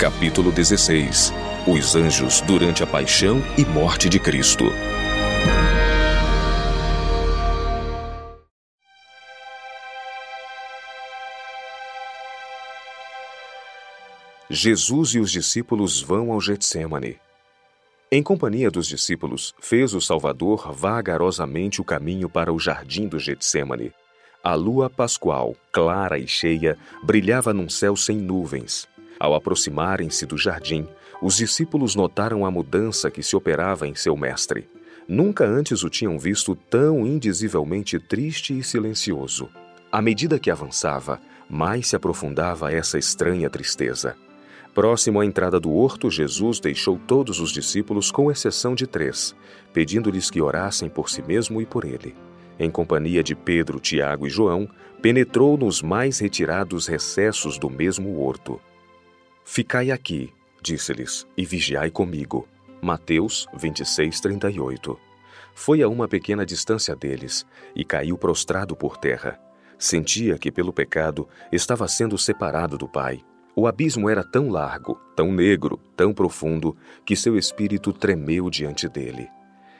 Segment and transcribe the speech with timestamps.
[0.00, 1.30] Capítulo 16
[1.66, 4.64] Os anjos durante a paixão e morte de Cristo.
[14.48, 17.18] Jesus e os discípulos vão ao Getsemane.
[18.10, 23.92] Em companhia dos discípulos, fez o Salvador vagarosamente o caminho para o jardim do Getsemane.
[24.42, 28.88] A lua pascual, clara e cheia, brilhava num céu sem nuvens.
[29.20, 30.88] Ao aproximarem-se do jardim,
[31.20, 34.66] os discípulos notaram a mudança que se operava em seu mestre.
[35.06, 39.50] Nunca antes o tinham visto tão indizivelmente triste e silencioso.
[39.92, 41.20] À medida que avançava,
[41.50, 44.16] mais se aprofundava essa estranha tristeza.
[44.72, 49.34] Próximo à entrada do horto, Jesus deixou todos os discípulos, com exceção de três,
[49.74, 52.14] pedindo-lhes que orassem por si mesmo e por ele.
[52.58, 54.66] Em companhia de Pedro, Tiago e João,
[55.02, 58.60] penetrou nos mais retirados recessos do mesmo horto.
[59.44, 62.46] Ficai aqui, disse-lhes, e vigiai comigo.
[62.80, 64.98] Mateus 26, 38.
[65.54, 69.38] Foi a uma pequena distância deles e caiu prostrado por terra.
[69.78, 73.20] Sentia que, pelo pecado, estava sendo separado do Pai.
[73.56, 79.28] O abismo era tão largo, tão negro, tão profundo, que seu espírito tremeu diante dele.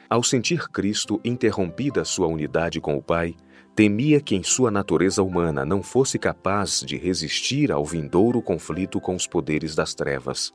[0.09, 3.37] Ao sentir Cristo interrompida sua unidade com o Pai,
[3.75, 9.15] temia que em sua natureza humana não fosse capaz de resistir ao vindouro conflito com
[9.15, 10.53] os poderes das trevas.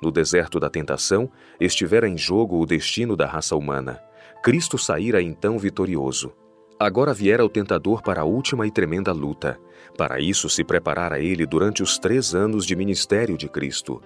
[0.00, 1.30] No deserto da tentação,
[1.60, 4.00] estivera em jogo o destino da raça humana.
[4.42, 6.32] Cristo saíra então vitorioso.
[6.78, 9.58] Agora viera o tentador para a última e tremenda luta.
[9.96, 14.00] Para isso se preparara ele durante os três anos de ministério de Cristo.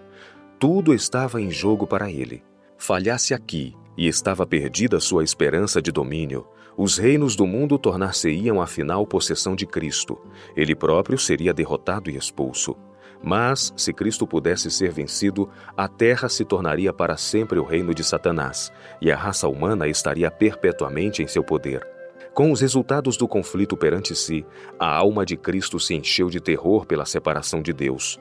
[0.58, 2.42] Tudo estava em jogo para ele.
[2.78, 6.46] Falhasse aqui, e estava perdida sua esperança de domínio,
[6.77, 10.19] os reinos do mundo tornar-se-iam afinal possessão de Cristo.
[10.56, 12.77] Ele próprio seria derrotado e expulso.
[13.23, 18.02] Mas, se Cristo pudesse ser vencido, a terra se tornaria para sempre o reino de
[18.02, 21.86] Satanás, e a raça humana estaria perpetuamente em seu poder.
[22.35, 24.45] Com os resultados do conflito perante si,
[24.79, 28.19] a alma de Cristo se encheu de terror pela separação de Deus.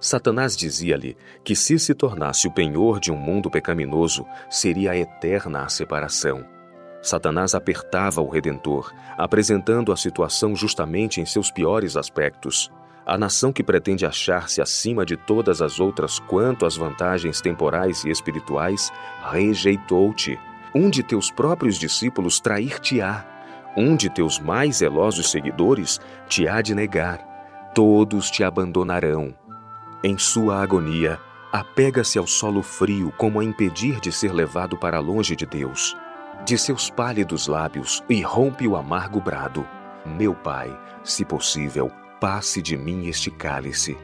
[0.00, 5.68] Satanás dizia-lhe que se se tornasse o penhor de um mundo pecaminoso, seria eterna a
[5.68, 6.44] separação.
[7.02, 12.70] Satanás apertava o Redentor, apresentando a situação justamente em seus piores aspectos.
[13.04, 18.10] A nação que pretende achar-se acima de todas as outras quanto às vantagens temporais e
[18.10, 18.92] espirituais,
[19.28, 20.38] rejeitou-te.
[20.72, 23.26] Um de teus próprios discípulos trair-te-á.
[23.76, 27.18] Um de teus mais zelosos seguidores te há de negar.
[27.74, 29.34] Todos te abandonarão.
[30.04, 31.18] Em sua agonia,
[31.50, 35.96] apega-se ao solo frio como a impedir de ser levado para longe de Deus
[36.44, 39.66] de seus pálidos lábios e rompe o amargo brado:
[40.04, 43.96] Meu pai, se possível, passe de mim este cálice.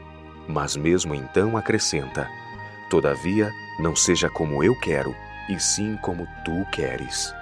[0.47, 2.27] Mas mesmo então acrescenta:
[2.89, 5.13] Todavia, não seja como eu quero,
[5.49, 7.33] e sim como tu queres.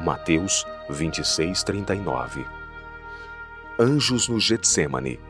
[0.00, 2.44] Mateus 26, 39
[3.78, 5.20] Anjos no Getsemane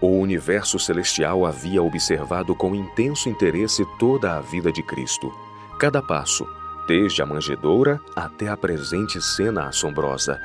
[0.00, 5.32] O universo celestial havia observado com intenso interesse toda a vida de Cristo.
[5.78, 6.46] Cada passo,
[6.86, 10.40] desde a manjedoura até a presente cena assombrosa.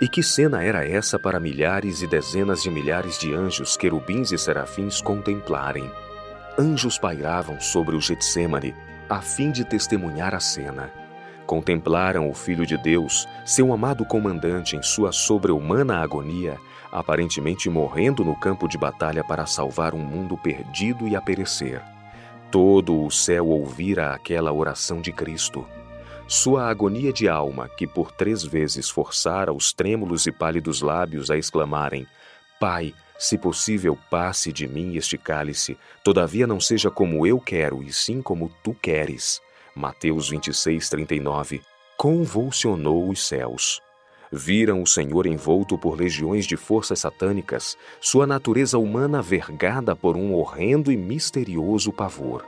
[0.00, 4.38] E que cena era essa para milhares e dezenas de milhares de anjos, querubins e
[4.38, 5.90] serafins contemplarem?
[6.58, 8.74] Anjos pairavam sobre o Getsemane
[9.08, 10.90] a fim de testemunhar a cena.
[11.44, 16.56] Contemplaram o Filho de Deus, seu amado comandante, em sua sobre-humana agonia,
[16.92, 21.82] aparentemente morrendo no campo de batalha para salvar um mundo perdido e a perecer.
[22.52, 25.66] Todo o céu ouvira aquela oração de Cristo.
[26.32, 31.36] Sua agonia de alma, que por três vezes forçara os trêmulos e pálidos lábios a
[31.36, 32.06] exclamarem:
[32.60, 37.92] Pai, se possível, passe de mim este cálice, todavia não seja como eu quero, e
[37.92, 39.40] sim como tu queres.
[39.74, 41.62] Mateus 26, 39.
[41.96, 43.82] Convulsionou os céus.
[44.30, 50.32] Viram o Senhor envolto por legiões de forças satânicas, sua natureza humana vergada por um
[50.32, 52.46] horrendo e misterioso pavor.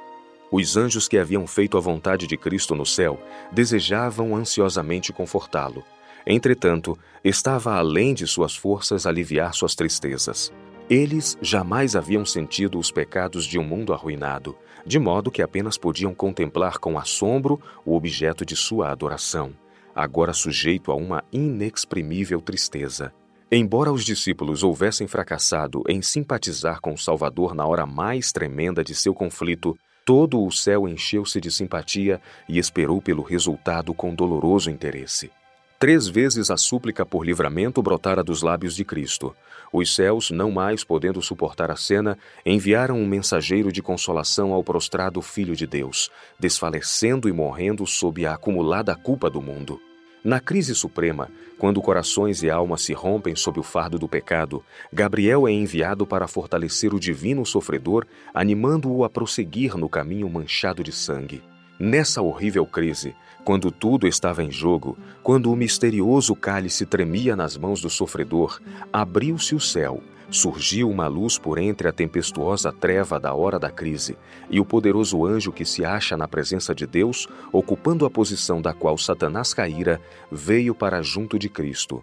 [0.52, 3.18] Os anjos que haviam feito a vontade de Cristo no céu
[3.50, 5.82] desejavam ansiosamente confortá-lo.
[6.26, 10.52] Entretanto, estava além de suas forças aliviar suas tristezas.
[10.90, 14.54] Eles jamais haviam sentido os pecados de um mundo arruinado,
[14.84, 19.54] de modo que apenas podiam contemplar com assombro o objeto de sua adoração,
[19.94, 23.10] agora sujeito a uma inexprimível tristeza.
[23.50, 28.94] Embora os discípulos houvessem fracassado em simpatizar com o Salvador na hora mais tremenda de
[28.94, 35.30] seu conflito, Todo o céu encheu-se de simpatia e esperou pelo resultado com doloroso interesse.
[35.78, 39.34] Três vezes a súplica por livramento brotara dos lábios de Cristo.
[39.72, 42.16] Os céus, não mais podendo suportar a cena,
[42.46, 48.34] enviaram um mensageiro de consolação ao prostrado Filho de Deus, desfalecendo e morrendo sob a
[48.34, 49.80] acumulada culpa do mundo.
[50.24, 51.28] Na crise suprema,
[51.58, 56.28] quando corações e almas se rompem sob o fardo do pecado, Gabriel é enviado para
[56.28, 61.42] fortalecer o divino sofredor, animando-o a prosseguir no caminho manchado de sangue.
[61.76, 67.80] Nessa horrível crise, quando tudo estava em jogo, quando o misterioso cálice tremia nas mãos
[67.80, 68.60] do sofredor,
[68.92, 70.00] abriu-se o céu,
[70.32, 74.16] surgiu uma luz por entre a tempestuosa treva da hora da crise,
[74.50, 78.72] e o poderoso anjo que se acha na presença de Deus, ocupando a posição da
[78.72, 80.00] qual Satanás caíra,
[80.30, 82.02] veio para junto de Cristo.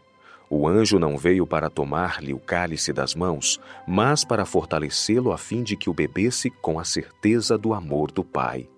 [0.50, 5.62] O anjo não veio para tomar-lhe o cálice das mãos, mas para fortalecê-lo a fim
[5.62, 8.70] de que o bebesse com a certeza do amor do Pai.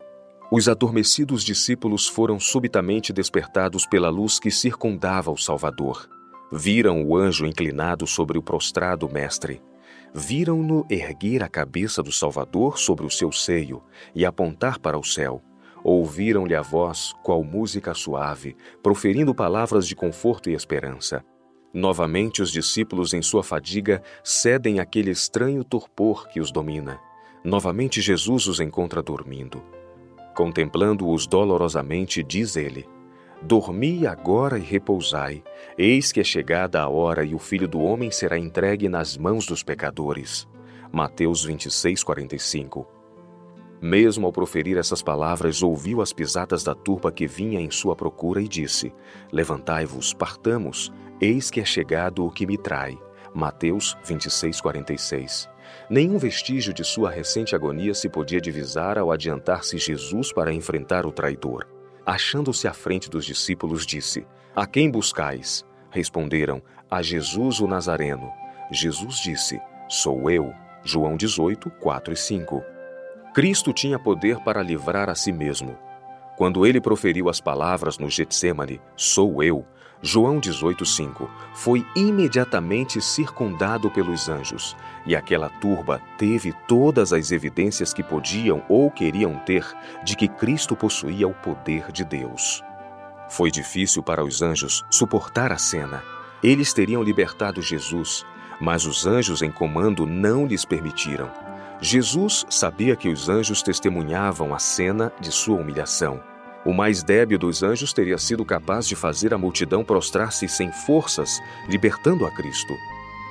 [0.52, 6.10] Os adormecidos discípulos foram subitamente despertados pela luz que circundava o Salvador.
[6.52, 9.62] Viram o anjo inclinado sobre o prostrado Mestre.
[10.14, 13.82] Viram-no erguer a cabeça do Salvador sobre o seu seio
[14.14, 15.42] e apontar para o céu.
[15.82, 21.24] Ouviram-lhe a voz, qual música suave, proferindo palavras de conforto e esperança.
[21.74, 27.00] Novamente, os discípulos, em sua fadiga, cedem àquele estranho torpor que os domina.
[27.46, 29.64] Novamente, Jesus os encontra dormindo.
[30.36, 32.86] Contemplando-os dolorosamente, diz ele:
[33.42, 35.44] Dormi agora e repousai,
[35.76, 39.48] eis que é chegada a hora e o filho do homem será entregue nas mãos
[39.48, 40.48] dos pecadores.
[40.92, 42.88] Mateus 26, 45.
[43.82, 48.40] Mesmo ao proferir essas palavras, ouviu as pisadas da turba que vinha em sua procura
[48.40, 48.94] e disse:
[49.32, 52.96] Levantai-vos, partamos, eis que é chegado o que me trai.
[53.34, 55.50] Mateus 26, 46.
[55.90, 61.12] Nenhum vestígio de sua recente agonia se podia divisar ao adiantar-se Jesus para enfrentar o
[61.12, 61.66] traidor.
[62.06, 64.26] Achando-se à frente dos discípulos, disse:
[64.56, 65.66] A quem buscais?
[65.90, 68.32] Responderam: A Jesus o Nazareno.
[68.72, 70.54] Jesus disse: Sou eu.
[70.84, 72.64] João 18, 4 e 5.
[73.36, 75.78] Cristo tinha poder para livrar a si mesmo.
[76.38, 79.66] Quando ele proferiu as palavras no Getsemane, Sou eu,
[80.04, 84.76] João 18,5 foi imediatamente circundado pelos anjos,
[85.06, 89.64] e aquela turba teve todas as evidências que podiam ou queriam ter
[90.04, 92.64] de que Cristo possuía o poder de Deus.
[93.30, 96.04] Foi difícil para os anjos suportar a cena.
[96.44, 98.26] Eles teriam libertado Jesus,
[98.60, 101.30] mas os anjos em comando não lhes permitiram.
[101.80, 106.31] Jesus sabia que os anjos testemunhavam a cena de sua humilhação
[106.66, 111.42] o mais débil dos anjos teria sido capaz de fazer a multidão prostrar-se sem forças,
[111.68, 112.74] libertando a Cristo.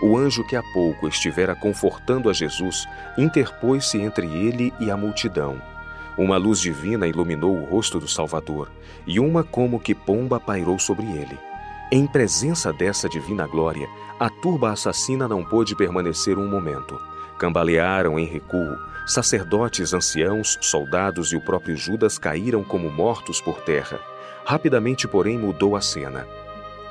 [0.03, 2.87] O anjo que há pouco estivera confortando a Jesus
[3.19, 5.61] interpôs-se entre ele e a multidão.
[6.19, 8.71] Uma luz divina iluminou o rosto do Salvador,
[9.06, 11.38] e uma como que pomba pairou sobre ele.
[11.93, 13.88] Em presença dessa divina glória,
[14.19, 17.00] a turba assassina não pôde permanecer um momento.
[17.38, 18.77] Cambalearam em recuo,
[19.11, 23.99] Sacerdotes, anciãos, soldados e o próprio Judas caíram como mortos por terra.
[24.45, 26.29] Rapidamente, porém, mudou a cena.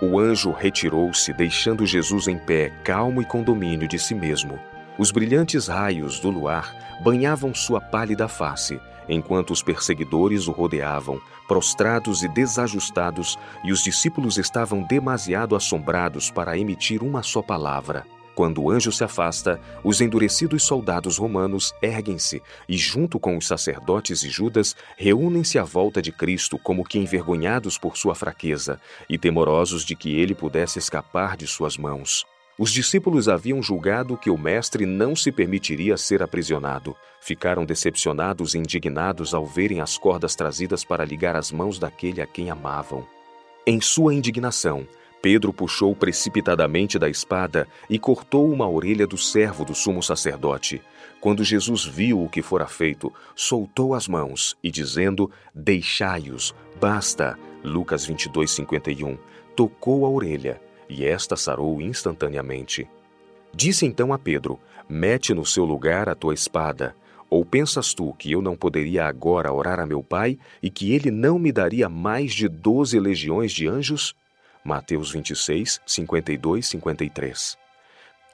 [0.02, 4.60] O anjo retirou-se, deixando Jesus em pé, calmo e com domínio de si mesmo.
[4.98, 12.22] Os brilhantes raios do luar banhavam sua pálida face, enquanto os perseguidores o rodeavam, prostrados
[12.22, 18.06] e desajustados, e os discípulos estavam demasiado assombrados para emitir uma só palavra.
[18.40, 24.24] Quando o anjo se afasta, os endurecidos soldados romanos erguem-se e, junto com os sacerdotes
[24.24, 28.80] e Judas, reúnem-se à volta de Cristo, como que envergonhados por sua fraqueza
[29.10, 32.26] e temorosos de que ele pudesse escapar de suas mãos.
[32.58, 36.96] Os discípulos haviam julgado que o Mestre não se permitiria ser aprisionado.
[37.20, 42.26] Ficaram decepcionados e indignados ao verem as cordas trazidas para ligar as mãos daquele a
[42.26, 43.06] quem amavam.
[43.68, 44.88] Em sua indignação,
[45.22, 50.82] Pedro puxou precipitadamente da espada e cortou uma orelha do servo do sumo sacerdote.
[51.20, 57.38] Quando Jesus viu o que fora feito, soltou as mãos e, dizendo: Deixai-os, basta.
[57.62, 59.18] Lucas 22, 51.
[59.56, 62.88] Tocou a orelha e esta sarou instantaneamente.
[63.54, 64.58] Disse então a Pedro:
[64.88, 66.96] Mete no seu lugar a tua espada.
[67.30, 71.12] Ou pensas tu que eu não poderia agora orar a meu pai e que ele
[71.12, 74.16] não me daria mais de doze legiões de anjos?
[74.64, 77.58] Mateus 26, 52 53.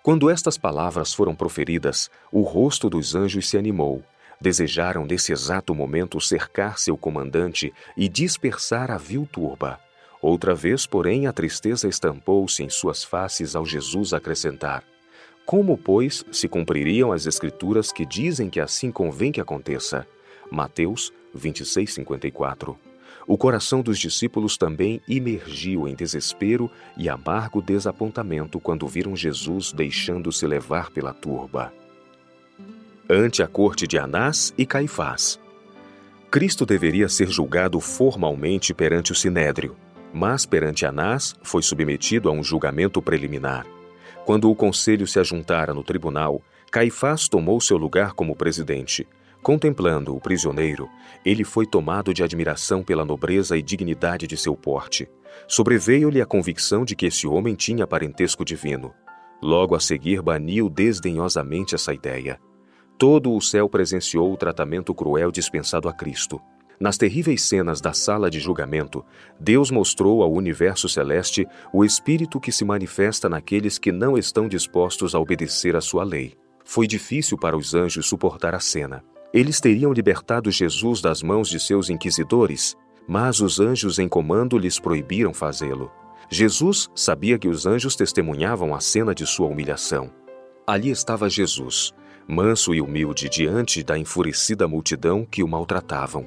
[0.01, 4.03] Quando estas palavras foram proferidas, o rosto dos anjos se animou.
[4.39, 9.79] Desejaram nesse exato momento cercar seu comandante e dispersar a vil turba.
[10.21, 14.83] Outra vez, porém, a tristeza estampou-se em suas faces ao Jesus acrescentar:
[15.45, 20.07] Como, pois, se cumpririam as Escrituras que dizem que assim convém que aconteça?
[20.51, 22.77] Mateus 26, 54.
[23.27, 30.45] O coração dos discípulos também imergiu em desespero e amargo desapontamento quando viram Jesus deixando-se
[30.45, 31.73] levar pela turba.
[33.09, 35.39] Ante a corte de Anás e Caifás.
[36.29, 39.75] Cristo deveria ser julgado formalmente perante o Sinédrio,
[40.13, 43.65] mas perante Anás foi submetido a um julgamento preliminar.
[44.25, 46.41] Quando o conselho se ajuntara no tribunal,
[46.71, 49.07] Caifás tomou seu lugar como presidente.
[49.45, 50.89] Contemplando o prisioneiro,
[51.23, 55.07] ele foi tomado de admiração pela nobreza e dignidade de seu porte.
[55.47, 58.91] Sobreveio-lhe a convicção de que esse homem tinha parentesco divino.
[59.43, 62.39] Logo a seguir, baniu desdenhosamente essa ideia.
[62.97, 66.41] Todo o céu presenciou o tratamento cruel dispensado a Cristo.
[66.79, 69.05] Nas terríveis cenas da sala de julgamento,
[69.39, 75.13] Deus mostrou ao universo celeste o espírito que se manifesta naqueles que não estão dispostos
[75.13, 76.33] a obedecer à sua lei.
[76.63, 79.03] Foi difícil para os anjos suportar a cena.
[79.35, 82.73] Eles teriam libertado Jesus das mãos de seus inquisidores,
[83.05, 85.91] mas os anjos em comando lhes proibiram fazê-lo.
[86.29, 90.09] Jesus sabia que os anjos testemunhavam a cena de sua humilhação.
[90.65, 91.93] Ali estava Jesus,
[92.25, 96.25] manso e humilde diante da enfurecida multidão que o maltratavam.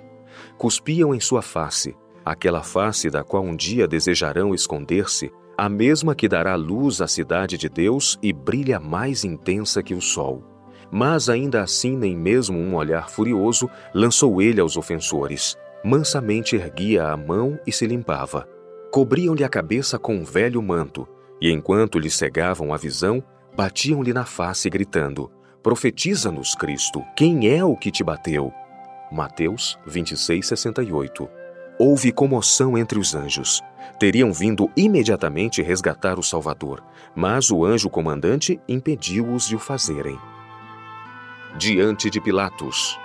[0.58, 6.28] Cuspiam em sua face, aquela face da qual um dia desejarão esconder-se, a mesma que
[6.28, 10.57] dará luz à cidade de Deus e brilha mais intensa que o sol.
[10.90, 15.57] Mas ainda assim, nem mesmo um olhar furioso lançou ele aos ofensores.
[15.85, 18.49] Mansamente erguia a mão e se limpava.
[18.90, 21.07] Cobriam-lhe a cabeça com um velho manto,
[21.40, 23.23] e enquanto lhe cegavam a visão,
[23.54, 25.30] batiam-lhe na face, gritando:
[25.62, 28.52] Profetiza-nos, Cristo, quem é o que te bateu?
[29.12, 31.28] Mateus 26, 68.
[31.78, 33.62] Houve comoção entre os anjos
[33.99, 36.83] teriam vindo imediatamente resgatar o Salvador,
[37.14, 40.18] mas o anjo comandante impediu-os de o fazerem.
[41.57, 43.00] Diante de Pilatos.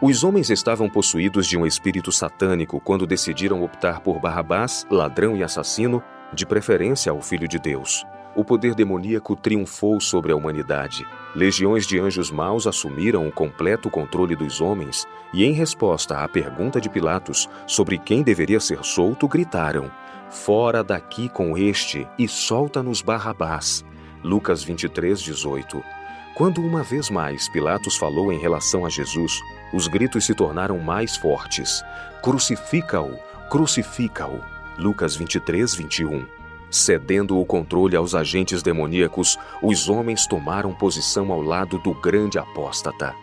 [0.00, 5.44] Os homens estavam possuídos de um espírito satânico quando decidiram optar por Barrabás, ladrão e
[5.44, 8.04] assassino, de preferência ao Filho de Deus.
[8.34, 11.06] O poder demoníaco triunfou sobre a humanidade.
[11.36, 16.80] Legiões de anjos maus assumiram o completo controle dos homens e, em resposta à pergunta
[16.80, 19.90] de Pilatos sobre quem deveria ser solto, gritaram:
[20.30, 23.84] Fora daqui com este e solta-nos Barrabás.
[24.24, 26.03] Lucas 23, 18.
[26.34, 29.40] Quando uma vez mais Pilatos falou em relação a Jesus,
[29.72, 31.84] os gritos se tornaram mais fortes.
[32.20, 33.16] Crucifica-o!
[33.48, 34.40] Crucifica-o!
[34.76, 36.26] Lucas 23, 21.
[36.68, 43.14] Cedendo o controle aos agentes demoníacos, os homens tomaram posição ao lado do grande apóstata.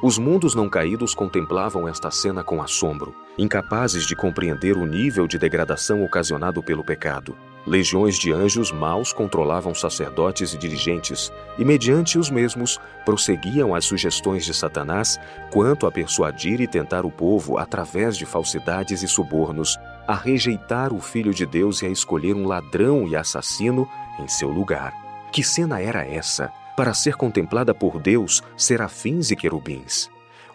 [0.00, 5.38] Os mundos não caídos contemplavam esta cena com assombro, incapazes de compreender o nível de
[5.38, 7.36] degradação ocasionado pelo pecado.
[7.66, 14.44] Legiões de anjos maus controlavam sacerdotes e dirigentes, e, mediante os mesmos, prosseguiam as sugestões
[14.44, 15.18] de Satanás
[15.52, 21.00] quanto a persuadir e tentar o povo, através de falsidades e subornos, a rejeitar o
[21.00, 23.88] Filho de Deus e a escolher um ladrão e assassino
[24.18, 24.92] em seu lugar.
[25.30, 26.52] Que cena era essa?
[26.80, 30.10] para ser contemplada por Deus, serafins e querubins.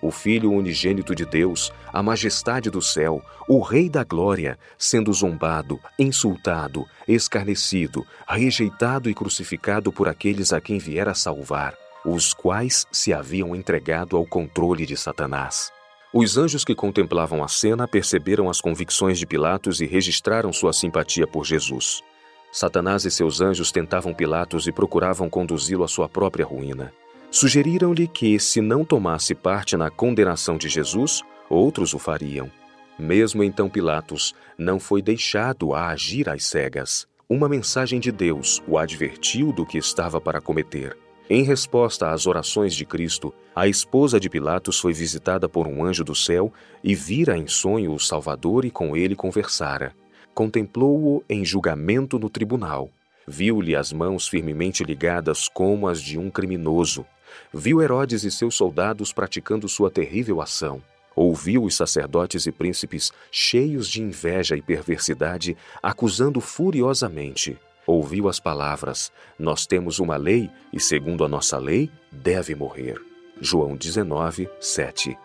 [0.06, 5.80] O Filho unigênito de Deus, a majestade do céu, o Rei da glória, sendo zombado,
[5.98, 11.74] insultado, escarnecido, rejeitado e crucificado por aqueles a quem viera salvar,
[12.06, 15.72] os quais se haviam entregado ao controle de Satanás.
[16.14, 21.26] Os anjos que contemplavam a cena perceberam as convicções de Pilatos e registraram sua simpatia
[21.26, 22.04] por Jesus.
[22.52, 26.94] Satanás e seus anjos tentavam Pilatos e procuravam conduzi-lo à sua própria ruína.
[27.36, 32.50] Sugeriram-lhe que, se não tomasse parte na condenação de Jesus, outros o fariam.
[32.98, 37.06] Mesmo então Pilatos não foi deixado a agir às cegas.
[37.28, 40.98] Uma mensagem de Deus o advertiu do que estava para cometer.
[41.30, 46.06] Em resposta às orações de Cristo, a esposa de Pilatos foi visitada por um anjo
[46.06, 49.94] do céu e vira em sonho o Salvador e com ele conversara.
[50.34, 52.90] Contemplou-o em julgamento no tribunal.
[53.28, 57.06] Viu-lhe as mãos firmemente ligadas como as de um criminoso.
[57.54, 60.82] Viu Herodes e seus soldados praticando sua terrível ação.
[61.16, 67.58] Ouviu os sacerdotes e príncipes, cheios de inveja e perversidade, acusando furiosamente.
[67.88, 73.02] Ouviu as palavras: Nós temos uma lei e, segundo a nossa lei, deve morrer.
[73.40, 75.18] João 19, 7.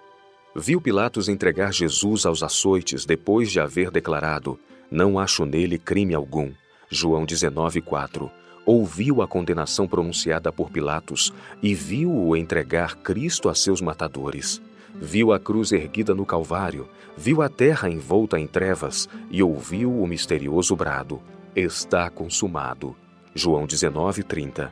[0.55, 4.59] Viu Pilatos entregar Jesus aos açoites depois de haver declarado:
[4.90, 6.52] não acho nele crime algum.
[6.90, 8.29] João 19:4.
[8.73, 14.62] Ouviu a condenação pronunciada por Pilatos e viu-o entregar Cristo a seus matadores.
[14.95, 20.07] Viu a cruz erguida no Calvário, viu a terra envolta em trevas e ouviu o
[20.07, 21.21] misterioso brado:
[21.53, 22.95] Está consumado.
[23.35, 24.71] João 19:30.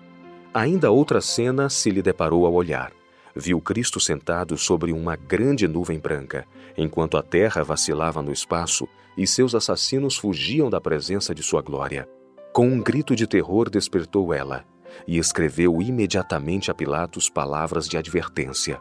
[0.54, 2.92] Ainda outra cena se lhe deparou ao olhar
[3.34, 6.44] viu Cristo sentado sobre uma grande nuvem branca,
[6.76, 12.08] enquanto a terra vacilava no espaço e seus assassinos fugiam da presença de sua glória.
[12.52, 14.64] Com um grito de terror despertou ela
[15.06, 18.80] e escreveu imediatamente a Pilatos palavras de advertência.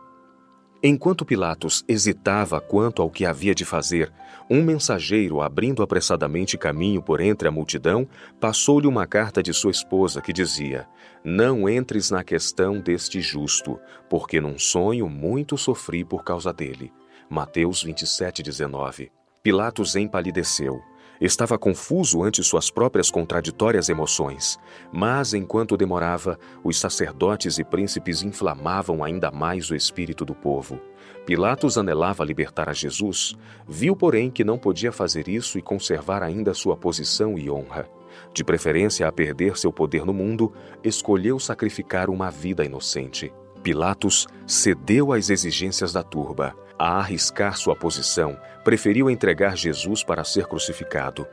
[0.82, 4.14] Enquanto Pilatos hesitava quanto ao que havia de fazer,
[4.50, 8.08] um mensageiro, abrindo apressadamente caminho por entre a multidão,
[8.40, 10.88] passou-lhe uma carta de sua esposa que dizia:
[11.24, 16.94] Não entres na questão deste justo, porque num sonho muito sofri por causa dele.
[17.28, 19.12] Mateus 27, 19.
[19.42, 20.80] Pilatos empalideceu.
[21.20, 24.60] Estava confuso ante suas próprias contraditórias emoções,
[24.92, 30.80] mas enquanto demorava, os sacerdotes e príncipes inflamavam ainda mais o espírito do povo.
[31.26, 33.36] Pilatos anelava libertar a Jesus,
[33.68, 37.90] viu, porém, que não podia fazer isso e conservar ainda sua posição e honra.
[38.34, 43.34] De preferência a perder seu poder no mundo, escolheu sacrificar uma vida inocente.
[43.62, 46.56] Pilatos cedeu às exigências da turba.
[46.80, 51.26] A arriscar sua posição, preferiu entregar Jesus para ser crucificado.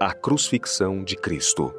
[0.00, 1.74] A crucifixão de Cristo.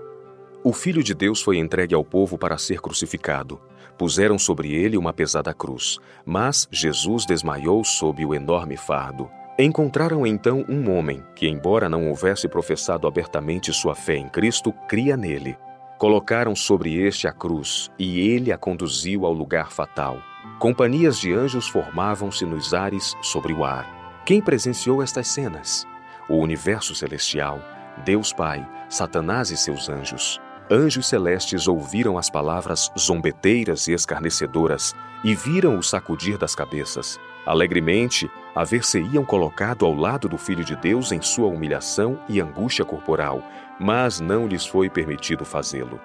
[0.64, 3.60] O Filho de Deus foi entregue ao povo para ser crucificado.
[3.98, 9.28] Puseram sobre ele uma pesada cruz, mas Jesus desmaiou sob o enorme fardo.
[9.58, 15.18] Encontraram então um homem que, embora não houvesse professado abertamente sua fé em Cristo, cria
[15.18, 15.58] nele.
[15.98, 20.22] Colocaram sobre este a cruz, e ele a conduziu ao lugar fatal.
[20.60, 23.99] Companhias de anjos formavam-se nos ares sobre o ar.
[24.26, 25.88] Quem presenciou estas cenas?
[26.28, 27.60] O universo celestial,
[28.06, 30.40] Deus Pai, Satanás e seus anjos.
[30.70, 37.20] Anjos celestes ouviram as palavras zombeteiras e escarnecedoras e viram o sacudir das cabeças.
[37.44, 43.42] Alegremente, haver-se-iam colocado ao lado do Filho de Deus em sua humilhação e angústia corporal,
[43.80, 46.00] mas não lhes foi permitido fazê-lo.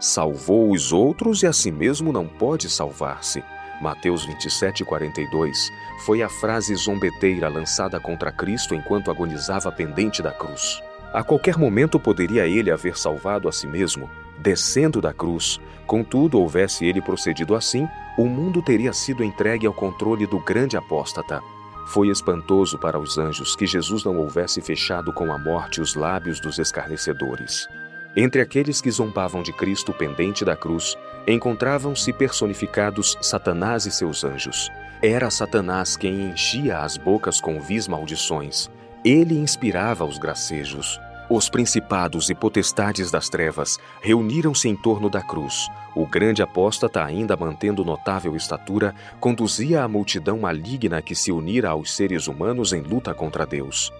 [0.00, 3.44] Salvou os outros e a si mesmo não pode salvar-se.
[3.80, 5.72] Mateus 27, 42
[6.04, 10.82] foi a frase zombeteira lançada contra Cristo enquanto agonizava pendente da cruz.
[11.12, 14.08] A qualquer momento poderia ele haver salvado a si mesmo,
[14.38, 15.58] descendo da cruz.
[15.86, 21.42] Contudo, houvesse ele procedido assim, o mundo teria sido entregue ao controle do grande apóstata.
[21.88, 26.38] Foi espantoso para os anjos que Jesus não houvesse fechado com a morte os lábios
[26.38, 27.66] dos escarnecedores.
[28.14, 30.96] Entre aqueles que zombavam de Cristo pendente da cruz,
[31.32, 34.70] encontravam-se personificados Satanás e seus anjos.
[35.02, 38.68] Era Satanás quem enchia as bocas com vis maldições.
[39.04, 41.00] Ele inspirava os gracejos.
[41.30, 45.68] Os principados e potestades das trevas reuniram-se em torno da cruz.
[45.94, 51.94] O grande apóstata, ainda mantendo notável estatura, conduzia a multidão maligna que se unira aos
[51.94, 53.92] seres humanos em luta contra Deus.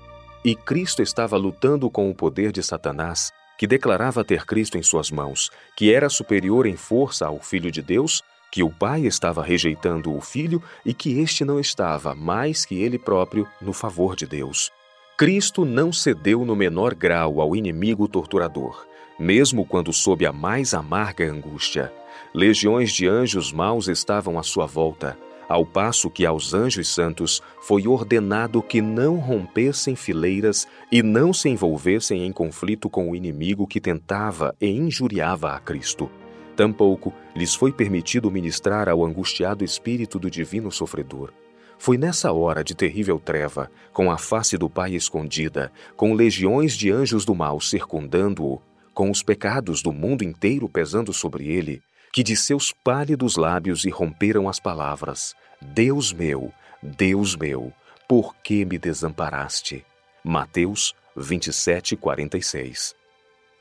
[0.44, 5.10] E Cristo estava lutando com o poder de Satanás, que declarava ter Cristo em suas
[5.10, 10.16] mãos, que era superior em força ao Filho de Deus, que o Pai estava rejeitando
[10.16, 14.70] o Filho e que este não estava, mais que ele próprio, no favor de Deus.
[15.14, 18.86] Cristo não cedeu no menor grau ao inimigo torturador,
[19.18, 21.92] mesmo quando sob a mais amarga angústia.
[22.32, 25.18] Legiões de anjos maus estavam à sua volta,
[25.50, 31.48] ao passo que aos anjos santos foi ordenado que não rompessem fileiras e não se
[31.48, 36.08] envolvessem em conflito com o inimigo que tentava e injuriava a Cristo.
[36.54, 41.32] Tampouco lhes foi permitido ministrar ao angustiado espírito do divino sofredor.
[41.76, 46.92] Foi nessa hora de terrível treva, com a face do Pai escondida, com legiões de
[46.92, 48.62] anjos do mal circundando-o,
[48.94, 54.48] com os pecados do mundo inteiro pesando sobre ele, que de seus pálidos lábios irromperam
[54.48, 57.72] as palavras: Deus meu, Deus meu,
[58.08, 59.84] por que me desamparaste?
[60.24, 62.94] Mateus 27, 46.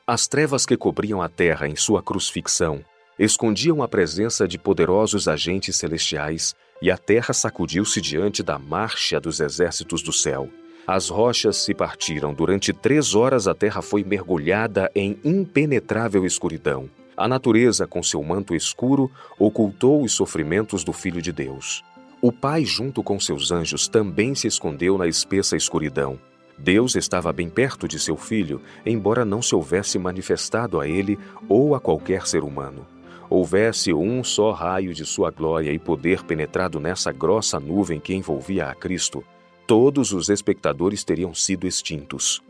[0.06, 2.84] As trevas que cobriam a terra em sua crucifixão
[3.18, 9.40] escondiam a presença de poderosos agentes celestiais e a terra sacudiu-se diante da marcha dos
[9.40, 10.48] exércitos do céu.
[10.86, 12.32] As rochas se partiram.
[12.32, 16.88] Durante três horas a terra foi mergulhada em impenetrável escuridão.
[17.20, 21.84] A natureza, com seu manto escuro, ocultou os sofrimentos do Filho de Deus.
[22.22, 26.18] O Pai, junto com seus anjos, também se escondeu na espessa escuridão.
[26.56, 31.74] Deus estava bem perto de seu filho, embora não se houvesse manifestado a ele ou
[31.74, 32.86] a qualquer ser humano
[33.28, 38.66] houvesse um só raio de sua glória e poder penetrado nessa grossa nuvem que envolvia
[38.66, 39.22] a Cristo,
[39.68, 42.42] todos os espectadores teriam sido extintos.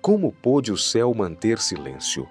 [0.00, 2.28] Como pôde o céu manter silêncio?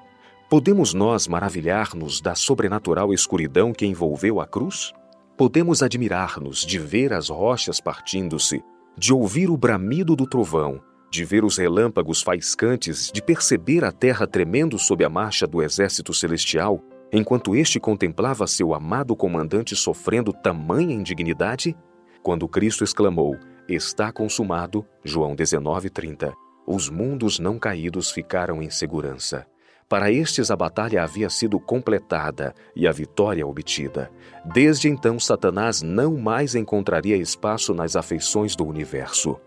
[0.49, 4.93] Podemos nós maravilhar-nos da sobrenatural escuridão que envolveu a cruz?
[5.35, 8.63] Podemos admirar-nos de ver as rochas partindo-se,
[8.97, 10.81] de ouvir o bramido do trovão,
[11.11, 16.13] de ver os relâmpagos faiscantes, de perceber a terra tremendo sob a marcha do exército
[16.13, 16.81] celestial,
[17.11, 21.75] enquanto este contemplava seu amado comandante sofrendo tamanha indignidade?
[22.23, 23.35] Quando Cristo exclamou:
[23.67, 26.31] Está consumado, João 19:30,
[26.65, 29.45] os mundos não caídos ficaram em segurança.
[29.89, 34.11] Para estes a batalha havia sido completada e a vitória obtida.
[34.43, 39.39] Desde então, Satanás não mais encontraria espaço nas afeições do universo.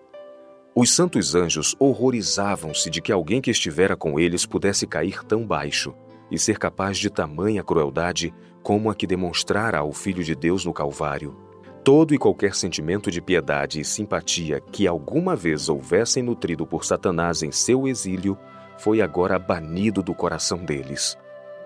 [0.74, 5.94] Os santos anjos horrorizavam-se de que alguém que estivera com eles pudesse cair tão baixo
[6.30, 10.72] e ser capaz de tamanha crueldade como a que demonstrara ao Filho de Deus no
[10.72, 11.36] Calvário.
[11.84, 17.42] Todo e qualquer sentimento de piedade e simpatia que alguma vez houvessem nutrido por Satanás
[17.42, 18.38] em seu exílio
[18.82, 21.18] foi agora banido do coração deles.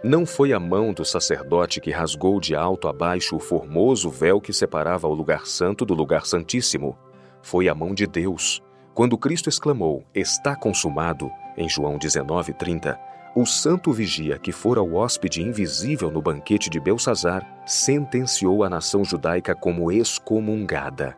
[0.03, 4.41] Não foi a mão do sacerdote que rasgou de alto a baixo o formoso véu
[4.41, 6.99] que separava o lugar santo do lugar santíssimo.
[7.41, 8.61] Foi a mão de Deus.
[8.93, 12.99] Quando Cristo exclamou: Está consumado, em João 19:30,
[13.37, 19.05] o santo vigia que fora o hóspede invisível no banquete de Belsazar sentenciou a nação
[19.05, 21.17] judaica como excomungada.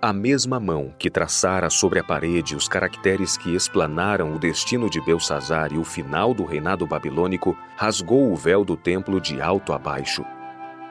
[0.00, 5.04] A mesma mão que traçara sobre a parede os caracteres que explanaram o destino de
[5.04, 9.78] Belsazar e o final do reinado babilônico rasgou o véu do templo de alto a
[9.78, 10.24] baixo.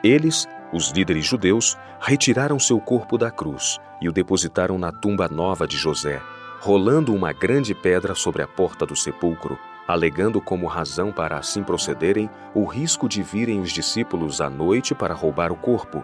[0.04, 5.66] Eles, os líderes judeus, retiraram seu corpo da cruz e o depositaram na tumba nova
[5.66, 6.22] de José,
[6.60, 12.30] rolando uma grande pedra sobre a porta do sepulcro, alegando como razão para assim procederem
[12.54, 16.04] o risco de virem os discípulos à noite para roubar o corpo.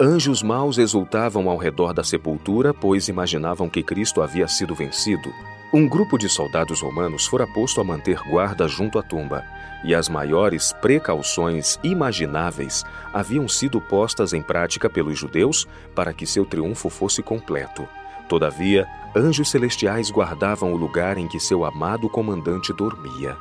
[0.00, 5.28] Anjos maus exultavam ao redor da sepultura, pois imaginavam que Cristo havia sido vencido.
[5.74, 9.44] Um grupo de soldados romanos fora posto a manter guarda junto à tumba,
[9.82, 16.46] e as maiores precauções imagináveis haviam sido postas em prática pelos judeus para que seu
[16.46, 17.84] triunfo fosse completo.
[18.28, 23.36] Todavia, anjos celestiais guardavam o lugar em que seu amado comandante dormia.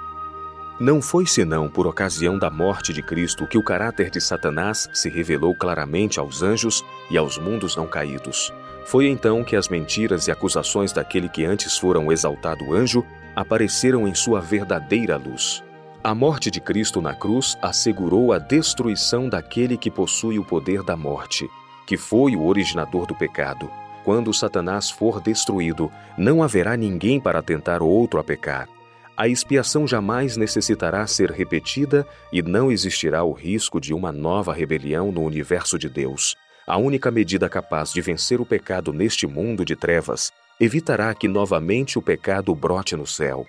[0.80, 5.10] Não foi senão por ocasião da morte de Cristo que o caráter de Satanás se
[5.10, 8.54] revelou claramente aos anjos e aos mundos não caídos.
[8.86, 13.04] Foi então que as mentiras e acusações daquele que antes fora um exaltado anjo
[13.36, 15.64] apareceram em sua verdadeira luz.
[16.04, 20.96] A morte de Cristo na cruz assegurou a destruição daquele que possui o poder da
[20.96, 21.50] morte,
[21.88, 23.68] que foi o originador do pecado.
[24.06, 28.70] Quando Satanás for destruído, não haverá ninguém para tentar outro a pecar
[29.18, 35.12] a expiação jamais necessitará ser repetida e não existirá o risco de uma nova rebelião
[35.12, 36.36] no universo de Deus.
[36.68, 41.98] A única medida capaz de vencer o pecado neste mundo de trevas evitará que novamente
[41.98, 43.44] o pecado brote no céu.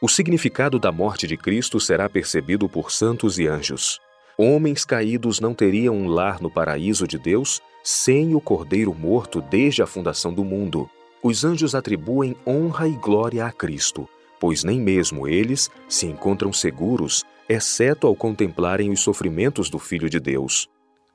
[0.00, 4.00] O significado da morte de Cristo será percebido por santos e anjos.
[4.36, 9.82] Homens caídos não teriam um lar no paraíso de Deus sem o Cordeiro morto desde
[9.82, 10.90] a fundação do mundo.
[11.22, 14.08] Os anjos atribuem honra e glória a Cristo
[14.42, 20.18] pois nem mesmo eles se encontram seguros, exceto ao contemplarem os sofrimentos do Filho de
[20.18, 20.68] Deus.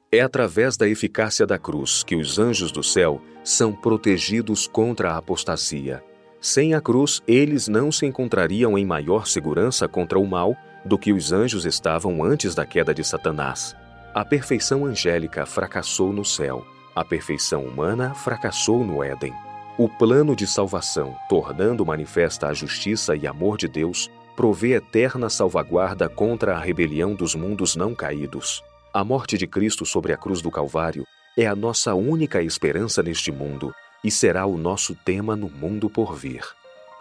[0.10, 5.18] É através da eficácia da cruz que os anjos do céu são protegidos contra a
[5.18, 6.02] apostasia.
[6.40, 11.12] Sem a cruz, eles não se encontrariam em maior segurança contra o mal do que
[11.12, 13.76] os anjos estavam antes da queda de Satanás.
[14.14, 19.34] A perfeição angélica fracassou no céu, a perfeição humana fracassou no Éden.
[19.80, 26.10] O plano de salvação, tornando manifesta a justiça e amor de Deus, provê eterna salvaguarda
[26.10, 28.64] contra a rebelião dos mundos não caídos.
[28.92, 31.06] A morte de Cristo sobre a cruz do Calvário
[31.38, 33.72] é a nossa única esperança neste mundo
[34.04, 36.42] e será o nosso tema no mundo por vir.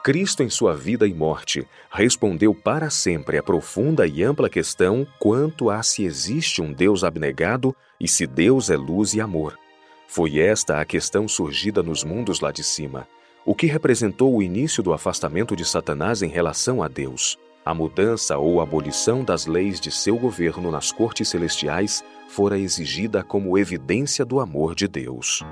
[0.05, 5.71] Cristo, em sua vida e morte, respondeu para sempre a profunda e ampla questão quanto
[5.71, 9.57] a se existe um Deus abnegado e se Deus é luz e amor.
[10.07, 13.07] Foi esta a questão surgida nos mundos lá de cima,
[13.45, 17.39] o que representou o início do afastamento de Satanás em relação a Deus.
[17.65, 23.59] A mudança ou abolição das leis de seu governo nas cortes celestiais fora exigida como
[23.59, 25.43] evidência do amor de Deus.